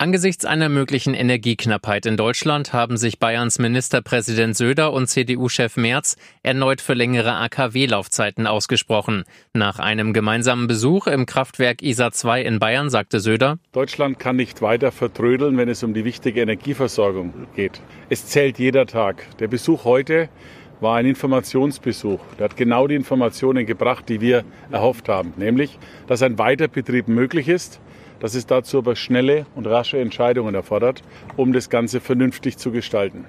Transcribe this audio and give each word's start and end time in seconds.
Angesichts 0.00 0.46
einer 0.46 0.70
möglichen 0.70 1.12
Energieknappheit 1.12 2.06
in 2.06 2.16
Deutschland 2.16 2.72
haben 2.72 2.96
sich 2.96 3.18
Bayerns 3.18 3.58
Ministerpräsident 3.58 4.56
Söder 4.56 4.94
und 4.94 5.08
CDU-Chef 5.08 5.76
Merz 5.76 6.16
erneut 6.42 6.80
für 6.80 6.94
längere 6.94 7.34
AKW-Laufzeiten 7.34 8.46
ausgesprochen. 8.46 9.24
Nach 9.52 9.78
einem 9.78 10.14
gemeinsamen 10.14 10.68
Besuch 10.68 11.06
im 11.06 11.26
Kraftwerk 11.26 11.82
ISA 11.82 12.12
2 12.12 12.40
in 12.40 12.58
Bayern 12.58 12.88
sagte 12.88 13.20
Söder, 13.20 13.58
Deutschland 13.72 14.18
kann 14.18 14.36
nicht 14.36 14.62
weiter 14.62 14.90
vertrödeln, 14.90 15.58
wenn 15.58 15.68
es 15.68 15.82
um 15.82 15.92
die 15.92 16.06
wichtige 16.06 16.40
Energieversorgung 16.40 17.34
geht. 17.54 17.82
Es 18.08 18.24
zählt 18.24 18.58
jeder 18.58 18.86
Tag. 18.86 19.26
Der 19.38 19.48
Besuch 19.48 19.84
heute 19.84 20.30
war 20.80 20.96
ein 20.96 21.06
Informationsbesuch. 21.06 22.20
Der 22.38 22.44
hat 22.44 22.56
genau 22.56 22.86
die 22.86 22.94
Informationen 22.94 23.66
gebracht, 23.66 24.08
die 24.08 24.20
wir 24.20 24.44
erhofft 24.70 25.08
haben, 25.08 25.32
nämlich, 25.36 25.78
dass 26.06 26.22
ein 26.22 26.38
Weiterbetrieb 26.38 27.08
möglich 27.08 27.48
ist, 27.48 27.80
dass 28.20 28.34
es 28.34 28.46
dazu 28.46 28.78
aber 28.78 28.96
schnelle 28.96 29.46
und 29.54 29.66
rasche 29.66 29.98
Entscheidungen 29.98 30.54
erfordert, 30.54 31.02
um 31.36 31.52
das 31.52 31.70
Ganze 31.70 32.00
vernünftig 32.00 32.58
zu 32.58 32.70
gestalten. 32.70 33.26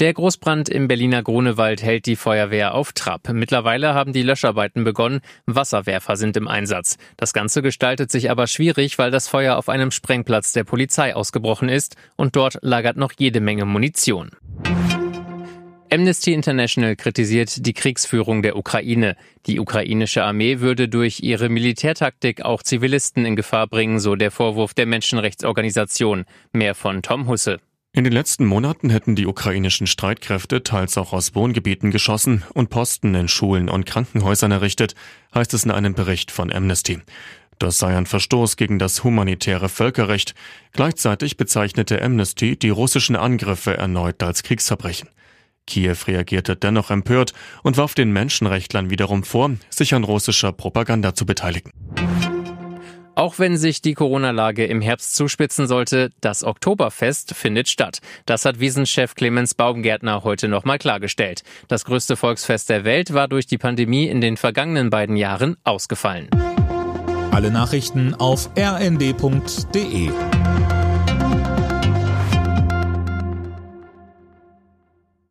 Der 0.00 0.12
Großbrand 0.12 0.68
im 0.68 0.88
Berliner 0.88 1.22
Grunewald 1.22 1.80
hält 1.80 2.06
die 2.06 2.16
Feuerwehr 2.16 2.74
auf 2.74 2.92
Trab. 2.92 3.28
Mittlerweile 3.32 3.94
haben 3.94 4.12
die 4.12 4.24
Löscharbeiten 4.24 4.82
begonnen. 4.82 5.20
Wasserwerfer 5.46 6.16
sind 6.16 6.36
im 6.36 6.48
Einsatz. 6.48 6.96
Das 7.16 7.32
Ganze 7.32 7.62
gestaltet 7.62 8.10
sich 8.10 8.28
aber 8.28 8.48
schwierig, 8.48 8.98
weil 8.98 9.12
das 9.12 9.28
Feuer 9.28 9.56
auf 9.56 9.68
einem 9.68 9.92
Sprengplatz 9.92 10.50
der 10.50 10.64
Polizei 10.64 11.14
ausgebrochen 11.14 11.68
ist 11.68 11.94
und 12.16 12.34
dort 12.34 12.58
lagert 12.60 12.96
noch 12.96 13.12
jede 13.16 13.40
Menge 13.40 13.66
Munition. 13.66 14.32
Amnesty 15.94 16.32
International 16.32 16.96
kritisiert 16.96 17.64
die 17.64 17.72
Kriegsführung 17.72 18.42
der 18.42 18.56
Ukraine. 18.56 19.16
Die 19.46 19.60
ukrainische 19.60 20.24
Armee 20.24 20.58
würde 20.58 20.88
durch 20.88 21.20
ihre 21.20 21.48
Militärtaktik 21.48 22.42
auch 22.42 22.64
Zivilisten 22.64 23.24
in 23.24 23.36
Gefahr 23.36 23.68
bringen, 23.68 24.00
so 24.00 24.16
der 24.16 24.32
Vorwurf 24.32 24.74
der 24.74 24.86
Menschenrechtsorganisation. 24.86 26.24
Mehr 26.52 26.74
von 26.74 27.02
Tom 27.02 27.28
Husse. 27.28 27.60
In 27.92 28.02
den 28.02 28.12
letzten 28.12 28.44
Monaten 28.44 28.90
hätten 28.90 29.14
die 29.14 29.28
ukrainischen 29.28 29.86
Streitkräfte 29.86 30.64
teils 30.64 30.98
auch 30.98 31.12
aus 31.12 31.36
Wohngebieten 31.36 31.92
geschossen 31.92 32.42
und 32.54 32.70
Posten 32.70 33.14
in 33.14 33.28
Schulen 33.28 33.68
und 33.68 33.86
Krankenhäusern 33.86 34.50
errichtet, 34.50 34.96
heißt 35.32 35.54
es 35.54 35.62
in 35.62 35.70
einem 35.70 35.94
Bericht 35.94 36.32
von 36.32 36.52
Amnesty. 36.52 36.98
Das 37.60 37.78
sei 37.78 37.96
ein 37.96 38.06
Verstoß 38.06 38.56
gegen 38.56 38.80
das 38.80 39.04
humanitäre 39.04 39.68
Völkerrecht. 39.68 40.34
Gleichzeitig 40.72 41.36
bezeichnete 41.36 42.02
Amnesty 42.02 42.58
die 42.58 42.70
russischen 42.70 43.14
Angriffe 43.14 43.76
erneut 43.76 44.20
als 44.24 44.42
Kriegsverbrechen. 44.42 45.08
Kiew 45.66 45.96
reagierte 46.06 46.56
dennoch 46.56 46.90
empört 46.90 47.32
und 47.62 47.76
warf 47.76 47.94
den 47.94 48.12
Menschenrechtlern 48.12 48.90
wiederum 48.90 49.24
vor, 49.24 49.50
sich 49.70 49.94
an 49.94 50.04
russischer 50.04 50.52
Propaganda 50.52 51.14
zu 51.14 51.26
beteiligen. 51.26 51.70
Auch 53.16 53.38
wenn 53.38 53.56
sich 53.56 53.80
die 53.80 53.94
Corona-Lage 53.94 54.66
im 54.66 54.80
Herbst 54.80 55.14
zuspitzen 55.14 55.68
sollte, 55.68 56.10
das 56.20 56.42
Oktoberfest 56.42 57.34
findet 57.34 57.68
statt. 57.68 58.00
Das 58.26 58.44
hat 58.44 58.58
Wiesenchef 58.58 59.14
Clemens 59.14 59.54
Baumgärtner 59.54 60.24
heute 60.24 60.48
nochmal 60.48 60.78
klargestellt. 60.78 61.42
Das 61.68 61.84
größte 61.84 62.16
Volksfest 62.16 62.70
der 62.70 62.84
Welt 62.84 63.14
war 63.14 63.28
durch 63.28 63.46
die 63.46 63.58
Pandemie 63.58 64.06
in 64.06 64.20
den 64.20 64.36
vergangenen 64.36 64.90
beiden 64.90 65.16
Jahren 65.16 65.56
ausgefallen. 65.62 66.28
Alle 67.30 67.50
Nachrichten 67.50 68.14
auf 68.14 68.50
rnd.de 68.56 70.10